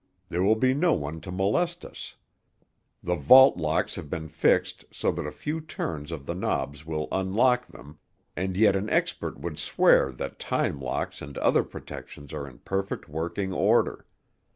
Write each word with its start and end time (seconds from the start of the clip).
There 0.29 0.41
will 0.41 0.55
be 0.55 0.73
no 0.73 0.93
one 0.95 1.21
to 1.21 1.31
molest 1.31 1.85
us. 1.85 2.15
The 3.03 3.13
vault 3.13 3.57
locks 3.57 3.93
have 3.93 4.09
been 4.09 4.29
fixed 4.29 4.83
so 4.89 5.11
that 5.11 5.27
a 5.27 5.31
few 5.31 5.61
turns 5.61 6.11
of 6.11 6.25
the 6.25 6.33
knobs 6.33 6.87
will 6.87 7.07
unlock 7.11 7.67
them, 7.67 7.99
and 8.35 8.57
yet 8.57 8.75
an 8.75 8.89
expert 8.89 9.39
would 9.39 9.59
swear 9.59 10.11
that 10.13 10.39
time 10.39 10.79
locks 10.79 11.21
and 11.21 11.37
other 11.37 11.63
protections 11.63 12.33
are 12.33 12.47
in 12.47 12.57
perfect 12.65 13.09
working 13.09 13.53
order. 13.53 14.07